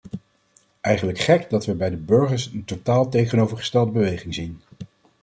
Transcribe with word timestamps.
Eigenlijk 0.81 1.19
gek 1.19 1.49
dat 1.49 1.65
we 1.65 1.73
bij 1.73 1.89
de 1.89 1.97
burgers 1.97 2.45
een 2.47 2.63
totaal 2.63 3.09
tegenovergestelde 3.09 3.91
beweging 3.91 4.33
zien. 4.33 4.61